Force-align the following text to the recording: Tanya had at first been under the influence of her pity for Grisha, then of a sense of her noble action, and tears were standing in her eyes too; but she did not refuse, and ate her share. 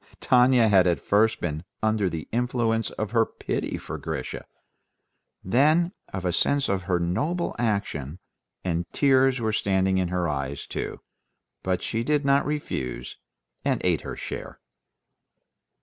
Tanya 0.19 0.67
had 0.67 0.87
at 0.87 0.99
first 0.99 1.39
been 1.39 1.63
under 1.83 2.09
the 2.09 2.27
influence 2.31 2.89
of 2.89 3.11
her 3.11 3.23
pity 3.23 3.77
for 3.77 3.99
Grisha, 3.99 4.47
then 5.43 5.91
of 6.11 6.25
a 6.25 6.33
sense 6.33 6.67
of 6.69 6.81
her 6.89 6.97
noble 6.99 7.55
action, 7.59 8.17
and 8.63 8.91
tears 8.93 9.39
were 9.39 9.53
standing 9.53 9.99
in 9.99 10.07
her 10.07 10.27
eyes 10.27 10.65
too; 10.65 11.01
but 11.61 11.83
she 11.83 12.03
did 12.03 12.25
not 12.25 12.47
refuse, 12.47 13.17
and 13.63 13.79
ate 13.83 14.01
her 14.01 14.15
share. 14.15 14.59